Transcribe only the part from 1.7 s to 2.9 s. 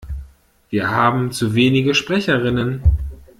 Sprecherinnen.